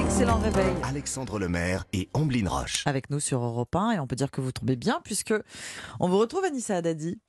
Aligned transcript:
Excellent 0.00 0.38
réveil. 0.38 0.74
Alexandre 0.82 1.38
Lemaire 1.38 1.84
et 1.92 2.08
Amblin 2.14 2.48
Roche. 2.48 2.84
Avec 2.86 3.10
nous 3.10 3.20
sur 3.20 3.44
Europe 3.44 3.76
1 3.76 3.90
et 3.90 3.98
on 3.98 4.06
peut 4.06 4.16
dire 4.16 4.30
que 4.30 4.40
vous 4.40 4.50
tombez 4.50 4.74
bien 4.74 5.02
puisque 5.04 5.34
on 6.00 6.08
vous 6.08 6.16
retrouve 6.16 6.42
Anissa 6.42 6.76
Haddadi. 6.76 7.20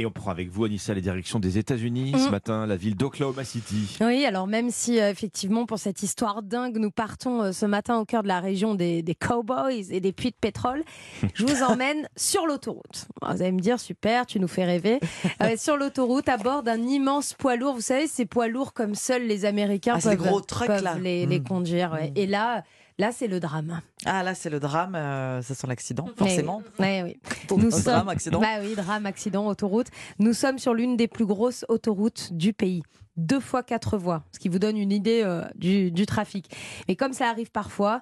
Et 0.00 0.06
on 0.06 0.10
prend 0.10 0.30
avec 0.30 0.48
vous, 0.48 0.64
Anissa, 0.64 0.94
les 0.94 1.02
directions 1.02 1.38
des 1.38 1.58
États-Unis. 1.58 2.12
Ce 2.16 2.24
Mhm. 2.24 2.30
matin, 2.30 2.66
la 2.66 2.76
ville 2.76 2.96
d'Oklahoma 2.96 3.44
City. 3.44 3.98
Oui, 4.00 4.24
alors 4.24 4.46
même 4.46 4.70
si 4.70 4.98
euh, 4.98 5.10
effectivement 5.10 5.66
pour 5.66 5.78
cette 5.78 6.02
histoire 6.02 6.42
dingue, 6.42 6.78
nous 6.78 6.90
partons 6.90 7.42
euh, 7.42 7.52
ce 7.52 7.66
matin 7.66 7.98
au 7.98 8.06
cœur 8.06 8.22
de 8.22 8.28
la 8.28 8.40
région 8.40 8.74
des, 8.74 9.02
des 9.02 9.14
cowboys 9.14 9.84
et 9.92 10.00
des 10.00 10.12
puits 10.12 10.30
de 10.30 10.36
pétrole, 10.40 10.82
je 11.34 11.44
vous 11.44 11.62
emmène 11.62 12.08
sur 12.16 12.46
l'autoroute. 12.46 13.08
Alors, 13.20 13.34
Vous 13.36 13.42
allez 13.42 13.52
me 13.52 13.60
dire, 13.60 13.78
super, 13.78 14.24
tu 14.24 14.40
nous 14.40 14.48
fais 14.48 14.64
rêver. 14.64 15.00
Euh, 15.42 15.56
sur 15.58 15.76
l'autoroute, 15.76 16.28
à 16.30 16.38
bord 16.38 16.62
d'un 16.62 16.80
immense 16.80 17.34
poids 17.34 17.56
lourd. 17.56 17.74
Vous 17.74 17.80
savez, 17.82 18.06
ces 18.06 18.24
poids 18.24 18.48
lourds 18.48 18.72
comme 18.72 18.94
seuls 18.94 19.26
les 19.26 19.44
Américains 19.44 19.96
Ah, 19.98 20.00
peuvent, 20.02 20.16
gros 20.16 20.40
trucks, 20.40 20.66
peuvent 20.66 20.82
là. 20.82 20.96
les, 20.98 21.26
les 21.26 21.40
Mm. 21.40 21.44
conduire. 21.44 21.92
ouais. 21.92 22.08
Mm. 22.10 22.12
Et 22.16 22.26
là, 22.26 22.64
là 23.00 23.10
c'est 23.12 23.26
le 23.26 23.40
drame. 23.40 23.80
Ah 24.06 24.22
là, 24.22 24.34
c'est 24.34 24.48
le 24.50 24.60
drame, 24.60 24.94
euh, 24.94 25.42
ça 25.42 25.54
sent 25.54 25.66
l'accident, 25.66 26.08
forcément. 26.16 26.62
Oui, 26.78 26.86
oui. 27.04 27.20
Nous 27.50 27.70
sommes- 27.70 27.82
drame, 27.82 28.08
accident. 28.08 28.40
Bah 28.40 28.58
oui, 28.62 28.74
drame, 28.76 29.06
accident, 29.06 29.46
autoroute. 29.46 29.88
Nous 30.18 30.32
sommes 30.32 30.58
sur 30.58 30.72
l'une 30.74 30.96
des 30.96 31.08
plus 31.08 31.26
grosses 31.26 31.64
autoroutes 31.68 32.32
du 32.32 32.52
pays. 32.52 32.82
Deux 33.16 33.40
fois 33.40 33.62
quatre 33.62 33.98
voies, 33.98 34.22
ce 34.32 34.38
qui 34.38 34.48
vous 34.48 34.58
donne 34.58 34.78
une 34.78 34.92
idée 34.92 35.22
euh, 35.24 35.42
du, 35.56 35.90
du 35.90 36.06
trafic. 36.06 36.50
Mais 36.88 36.96
comme 36.96 37.12
ça 37.12 37.28
arrive 37.28 37.50
parfois, 37.50 38.00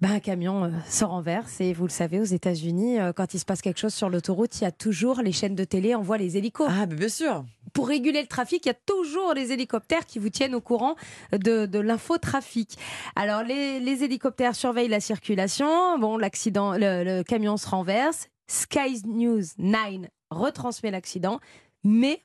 bah, 0.00 0.08
un 0.10 0.20
camion 0.20 0.64
euh, 0.64 0.70
se 0.88 1.04
renverse. 1.04 1.60
Et 1.60 1.72
vous 1.72 1.84
le 1.84 1.90
savez, 1.90 2.20
aux 2.20 2.24
États-Unis, 2.24 2.98
quand 3.16 3.32
il 3.34 3.38
se 3.40 3.44
passe 3.44 3.62
quelque 3.62 3.78
chose 3.80 3.94
sur 3.94 4.10
l'autoroute, 4.10 4.60
il 4.60 4.64
y 4.64 4.66
a 4.66 4.70
toujours 4.72 5.22
les 5.22 5.32
chaînes 5.32 5.54
de 5.54 5.64
télé 5.64 5.94
envoient 5.94 6.18
les 6.18 6.36
hélicos. 6.36 6.68
Ah, 6.70 6.86
mais 6.86 6.94
bien 6.96 7.08
sûr. 7.08 7.44
Pour 7.72 7.88
réguler 7.88 8.20
le 8.22 8.26
trafic, 8.26 8.64
il 8.66 8.68
y 8.68 8.72
a 8.72 8.74
toujours 8.86 9.34
les 9.34 9.52
hélicoptères 9.52 10.06
qui 10.06 10.18
vous 10.18 10.30
tiennent 10.30 10.54
au 10.54 10.60
courant 10.60 10.96
de, 11.32 11.66
de 11.66 11.78
l'infotrafic. 11.78 12.78
Alors, 13.16 13.42
les, 13.42 14.04
hélicoptères 14.04 14.54
surveillent 14.54 14.88
la 14.88 15.00
circulation. 15.00 15.98
Bon, 15.98 16.16
l'accident, 16.18 16.72
le 16.74 17.22
camion 17.22 17.56
se 17.56 17.68
renverse. 17.68 18.28
Sky 18.48 19.02
News 19.06 19.42
9 19.58 20.08
retransmet 20.30 20.90
l'accident, 20.90 21.40
mais 21.84 22.22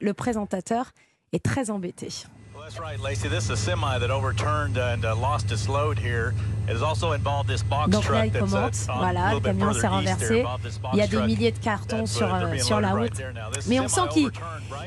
le 0.00 0.12
présentateur 0.14 0.92
est 1.32 1.44
très 1.44 1.70
embêté. 1.70 2.08
That's 2.66 2.80
right, 2.80 2.98
Lacey. 3.00 3.28
This 3.28 3.44
is 3.44 3.50
a 3.50 3.56
semi 3.56 3.96
that 4.00 4.10
overturned 4.10 4.76
and 4.76 5.04
uh, 5.04 5.14
lost 5.14 5.52
its 5.52 5.68
load 5.68 6.00
here. 6.00 6.34
It 6.68 6.72
has 6.72 6.82
also 6.82 7.12
involved 7.12 7.48
this 7.48 7.62
box 7.62 7.90
Donc 7.90 8.02
là, 8.08 8.08
truck 8.08 8.24
il 8.26 8.32
that's 8.32 8.42
uh, 8.52 8.56
commente. 8.56 8.86
on- 8.88 8.98
Voilà, 8.98 9.26
a 9.26 9.30
le 9.30 9.36
little 9.36 9.40
bit 9.40 9.60
camion 9.60 9.72
further 9.72 9.80
s'est 9.80 9.86
east 9.86 10.42
renversé. 10.42 10.44
Il 10.94 10.98
y 10.98 11.02
a 11.02 11.06
des 11.06 11.22
milliers 11.22 11.52
de 11.52 11.58
cartons 11.60 12.06
sur, 12.06 12.26
uh, 12.26 12.30
they're 12.40 12.48
euh, 12.54 12.58
sur 12.58 12.80
la 12.80 12.90
loaded 12.90 13.12
route. 13.14 13.66
Mais 13.68 13.78
on 13.78 13.86
sent 13.86 14.00
qu'il 14.10 14.30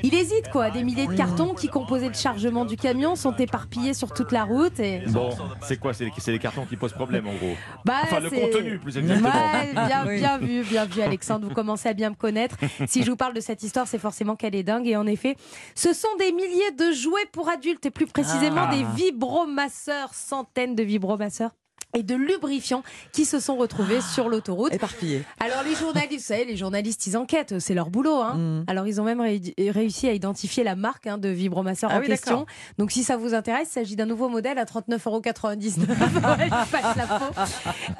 il 0.03 0.13
hésite, 0.13 0.49
quoi. 0.51 0.71
Des 0.71 0.81
And 0.81 0.83
milliers 0.83 1.07
de 1.07 1.13
cartons 1.15 1.53
qui 1.53 1.69
composaient 1.69 2.09
le 2.09 2.13
chargement 2.15 2.65
du 2.65 2.75
camion 2.75 3.15
sont 3.15 3.33
éparpillés 3.37 3.93
sur 3.93 4.11
toute 4.11 4.33
la 4.33 4.43
route. 4.43 4.77
Et... 4.81 5.03
Bon, 5.07 5.29
c'est 5.61 5.77
quoi? 5.79 5.93
C'est 5.93 6.11
les, 6.27 6.39
cartons 6.39 6.65
qui 6.65 6.75
posent 6.75 6.91
problème, 6.91 7.27
en 7.27 7.33
gros. 7.35 7.55
Bah, 7.85 7.93
Enfin, 8.03 8.19
le 8.19 8.29
contenu, 8.29 8.77
plus 8.79 8.97
exactement. 8.97 9.29
Ouais, 9.29 9.71
bien, 9.73 10.05
Oui. 10.05 10.17
bien 10.17 10.37
vu, 10.37 10.63
bien 10.63 10.83
vu, 10.83 11.01
Alexandre. 11.01 11.47
Vous 11.47 11.53
commencez 11.53 11.87
à 11.87 11.93
bien 11.93 12.09
me 12.09 12.15
connaître. 12.15 12.57
Si 12.87 13.03
je 13.03 13.09
vous 13.09 13.15
parle 13.15 13.33
de 13.33 13.39
cette 13.39 13.63
histoire, 13.63 13.87
c'est 13.87 13.99
forcément 13.99 14.35
qu'elle 14.35 14.55
est 14.55 14.63
dingue. 14.63 14.85
Et 14.85 14.97
en 14.97 15.07
effet, 15.07 15.37
ce 15.75 15.93
sont 15.93 16.13
des 16.17 16.33
milliers 16.33 16.71
de 16.77 16.91
jouets 16.91 17.25
pour 17.31 17.47
adultes 17.47 17.68
et 17.83 17.91
plus 17.91 18.05
précisément 18.07 18.65
Ah. 18.69 18.75
des 18.75 18.83
vibromasseurs, 19.03 20.13
centaines 20.13 20.75
de 20.75 20.83
vibromasseurs 20.83 21.51
et 21.95 22.03
de 22.03 22.13
lubrifiants 22.13 22.83
qui 23.13 23.25
se 23.25 23.39
sont 23.39 23.55
retrouvés 23.57 23.97
Ah. 23.99 24.13
sur 24.13 24.29
l'autoroute. 24.29 24.71
Éparpillé. 24.73 25.23
Alors 25.39 25.63
les 25.63 25.73
journalistes, 25.73 26.21
vous 26.21 26.33
savez, 26.35 26.45
les 26.45 26.55
journalistes, 26.55 27.07
ils 27.07 27.17
enquêtent, 27.17 27.57
c'est 27.57 27.73
leur 27.73 27.89
boulot. 27.89 28.17
Hein. 28.21 28.35
Mm. 28.35 28.63
Alors 28.67 28.85
ils 28.87 29.01
ont 29.01 29.03
même 29.03 29.21
ré- 29.21 29.41
réussi 29.57 30.07
à 30.07 30.13
identifier 30.13 30.63
la 30.63 30.75
marque 30.75 31.07
hein, 31.07 31.17
de 31.17 31.29
vibromasseur 31.29 31.89
Ah 31.91 31.97
en 31.97 32.01
oui, 32.01 32.05
question. 32.07 32.45
Donc 32.77 32.91
si 32.91 33.03
ça 33.03 33.17
vous 33.17 33.33
intéresse, 33.33 33.69
il 33.69 33.73
s'agit 33.73 33.95
d'un 33.95 34.05
nouveau 34.05 34.29
modèle 34.29 34.59
à 34.59 34.65
39,99€. 34.65 35.87
Ouais, 35.89 36.45
je 36.45 36.71
passe 36.71 36.95
la 36.95 37.07
peau. 37.07 37.33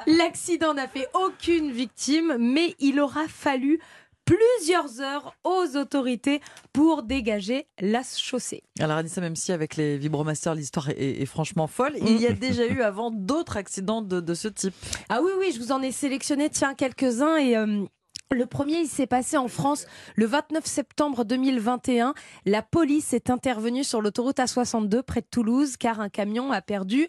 L'accident 0.06 0.76
n'a 0.76 0.88
fait 0.88 1.08
aucune 1.16 1.72
victime, 1.72 2.36
mais 2.40 2.76
il 2.80 3.00
aura 3.00 3.28
fallu 3.28 3.80
plusieurs 4.36 5.02
heures 5.02 5.34
aux 5.44 5.76
autorités 5.78 6.42
pour 6.74 7.04
dégager 7.04 7.68
la 7.80 8.02
chaussée. 8.04 8.64
Alors 8.80 8.98
Anissa, 8.98 9.22
même 9.22 9.36
si 9.36 9.52
avec 9.52 9.76
les 9.76 9.98
vibromasters, 9.98 10.56
l'histoire 10.56 10.90
est, 10.90 10.98
est- 10.98 11.22
est 11.22 11.26
franchement 11.26 11.68
folle, 11.68 11.94
il 12.02 12.22
y 12.22 12.28
a 12.28 12.34
déjà 12.34 12.66
eu 12.68 12.82
avant 12.92 13.12
d'autres 13.12 13.58
accidents 13.58 14.02
de, 14.02 14.20
de 14.20 14.34
ce 14.34 14.48
type. 14.48 14.74
Ah 15.10 15.20
oui, 15.24 15.32
oui, 15.40 15.52
je 15.54 15.60
vous 15.60 15.72
en 15.72 15.82
ai 15.82 15.92
sélectionné, 15.92 16.50
tiens, 16.50 16.74
quelques-uns 16.76 17.38
et... 17.38 17.56
euh, 17.58 17.84
le 18.32 18.46
premier, 18.46 18.82
il 18.82 18.88
s'est 18.88 19.08
passé 19.08 19.38
en 19.38 19.48
France 19.48 19.88
le 20.16 20.28
29 20.28 20.64
septembre 20.64 21.26
2021. 21.26 22.14
La 22.46 22.62
police 22.62 23.12
est 23.14 23.32
intervenue 23.32 23.84
sur 23.84 24.02
l'autoroute 24.04 24.38
A62 24.38 25.02
près 25.02 25.22
de 25.22 25.28
Toulouse 25.32 25.78
car 25.78 26.00
un 26.00 26.10
camion 26.10 26.52
a 26.52 26.62
perdu 26.62 27.08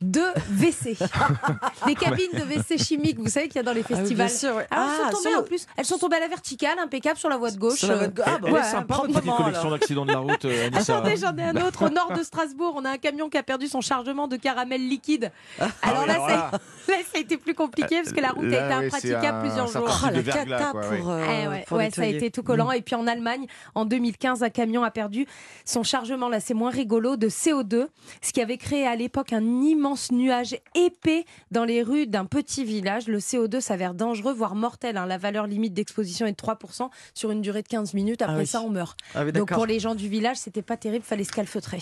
deux 0.00 0.32
WC. 0.60 0.96
Des 1.86 1.94
cabines 1.94 2.30
de 2.34 2.40
WC 2.40 2.78
chimiques, 2.78 3.18
vous 3.18 3.28
savez 3.28 3.46
qu'il 3.48 3.56
y 3.56 3.58
a 3.60 3.62
dans 3.62 3.72
les 3.72 3.82
Ah 3.82 3.86
oui, 3.90 3.96
festivals. 3.96 4.26
bien 4.26 4.36
sûr, 4.36 4.54
ouais. 4.56 4.66
Elles 4.70 4.78
Ah, 4.78 4.96
sont 5.10 5.16
tombées 5.16 5.30
sur 5.30 5.38
en 5.38 5.42
plus. 5.44 5.66
Elles 5.76 5.84
sont 5.84 5.98
tombées 5.98 6.16
à 6.16 6.20
la 6.20 6.28
verticale, 6.28 6.78
impeccable 6.78 7.18
sur 7.18 7.28
la 7.28 7.36
voie 7.36 7.50
de 7.50 7.56
gauche. 7.58 7.78
Sur 7.78 7.88
la 7.88 7.96
voie 7.96 8.06
de 8.08 8.14
gauche. 8.14 8.24
Ah, 8.28 8.38
bah 8.40 8.50
ouais, 8.50 8.62
sympa, 8.62 8.94
votre 8.96 9.06
petite 9.08 9.22
collection 9.36 9.60
alors. 9.68 9.70
d'accidents 9.78 10.04
de 10.04 10.12
la 10.12 10.18
route, 10.18 10.44
euh. 10.44 10.70
Attendez, 10.74 11.16
j'en 11.16 11.36
ai 11.36 11.42
un 11.44 11.56
autre. 11.66 11.86
Au 11.86 11.90
nord 11.90 12.12
de 12.16 12.22
Strasbourg, 12.22 12.74
on 12.76 12.84
a 12.84 12.90
un 12.90 12.98
camion 12.98 13.28
qui 13.30 13.38
a 13.38 13.42
perdu 13.42 13.66
son 13.66 13.80
chargement 13.80 14.28
de 14.28 14.36
caramel 14.36 14.86
liquide. 14.86 15.30
Alors 15.58 16.02
Ah 16.02 16.06
là, 16.06 16.14
alors 16.14 16.28
ça, 16.28 16.34
là. 16.88 16.94
ça 17.12 17.16
a 17.16 17.18
été 17.18 17.36
plus 17.38 17.54
compliqué 17.54 18.02
parce 18.02 18.12
que 18.12 18.20
la 18.20 18.30
route 18.30 18.44
a 18.52 18.68
Là, 18.68 18.76
été 18.84 18.84
oui, 18.86 19.00
c'est 19.00 19.14
impraticable 19.14 19.38
un 19.38 19.40
plusieurs 19.40 19.66
jours. 19.68 20.00
Ah, 20.04 20.12
type 20.12 20.26
la 20.26 20.44
de 20.44 20.50
cata 20.50 20.70
pour, 20.72 21.10
euh, 21.10 21.48
ouais, 21.48 21.64
pour 21.66 21.78
ouais, 21.78 21.90
ça 21.90 22.02
a 22.02 22.06
été 22.06 22.30
tout 22.30 22.42
collant. 22.42 22.70
Et 22.72 22.82
puis 22.82 22.94
en 22.94 23.06
Allemagne, 23.06 23.46
en 23.74 23.84
2015, 23.86 24.42
un 24.42 24.50
camion 24.50 24.82
a 24.84 24.90
perdu 24.90 25.26
son 25.64 25.82
chargement, 25.82 26.28
là 26.28 26.40
c'est 26.40 26.52
moins 26.54 26.70
rigolo, 26.70 27.16
de 27.16 27.28
CO2, 27.28 27.86
ce 28.20 28.32
qui 28.32 28.40
avait 28.42 28.58
créé 28.58 28.86
à 28.86 28.96
l'époque 28.96 29.32
un 29.32 29.40
immense 29.62 29.83
nuage 30.12 30.56
épais 30.74 31.24
dans 31.50 31.64
les 31.64 31.82
rues 31.82 32.06
d'un 32.06 32.24
petit 32.24 32.64
village. 32.64 33.06
Le 33.08 33.18
CO2 33.18 33.60
s'avère 33.60 33.94
dangereux, 33.94 34.32
voire 34.32 34.54
mortel. 34.54 34.96
hein. 34.96 35.06
La 35.06 35.18
valeur 35.18 35.46
limite 35.46 35.74
d'exposition 35.74 36.26
est 36.26 36.32
de 36.32 36.36
3% 36.36 36.88
sur 37.14 37.30
une 37.30 37.40
durée 37.42 37.62
de 37.62 37.68
15 37.68 37.94
minutes. 37.94 38.22
Après 38.22 38.34
Ah 38.34 38.38
oui. 38.38 38.46
ça, 38.46 38.60
on 38.62 38.70
meurt. 38.70 38.98
Ah 39.14 39.24
oui, 39.24 39.32
Donc 39.32 39.52
pour 39.52 39.66
les 39.66 39.80
gens 39.80 39.94
du 39.94 40.08
village, 40.08 40.36
c'était 40.38 40.62
pas 40.62 40.76
terrible, 40.76 41.04
fallait 41.04 41.24
se 41.24 41.32
calfeutrer. 41.32 41.78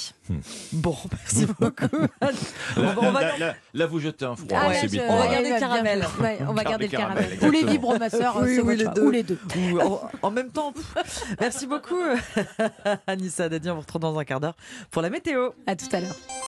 Bon, 0.73 0.97
merci 1.13 1.47
beaucoup. 1.61 1.97
Là, 2.21 2.31
on 2.77 2.81
va- 2.83 2.95
on 2.99 3.11
va- 3.13 3.21
là, 3.21 3.39
là, 3.39 3.55
là, 3.75 3.87
vous 3.87 4.01
jetez 4.01 4.25
un 4.25 4.37
froid. 4.37 4.49
Ah, 4.61 4.69
ouais, 4.69 4.75
là, 4.75 4.81
c'est 4.81 4.87
je- 4.89 4.93
bien. 4.93 5.05
On 5.09 5.17
va 5.17 5.27
garder 5.29 5.51
le 5.51 5.59
caramel. 5.59 6.07
Ouais, 6.21 6.39
on 6.49 6.53
va 6.53 6.65
garder 6.65 6.87
le 6.87 6.91
caramel. 6.91 7.25
caramel, 7.39 7.49
Ou 7.49 7.51
les 7.51 7.65
vibromasseurs, 7.73 8.39
Oui, 8.43 8.55
c'est 8.57 8.63
oui, 8.63 8.77
les 8.77 8.87
deux. 8.87 9.03
Ou 9.07 9.11
les 9.11 9.23
deux. 9.23 9.39
Ou 9.57 9.81
en, 9.81 10.01
en 10.23 10.31
même 10.31 10.51
temps. 10.51 10.73
Merci 11.41 11.67
beaucoup, 11.67 11.99
Anissa 13.07 13.49
Dadi. 13.49 13.71
On 13.71 13.75
vous 13.75 13.81
retrouve 13.81 14.01
dans 14.03 14.19
un 14.19 14.25
quart 14.25 14.41
d'heure 14.41 14.57
pour 14.91 15.03
la 15.03 15.11
météo. 15.11 15.51
À 15.67 15.77
tout 15.77 15.87
à 15.93 16.01
l'heure. 16.01 16.17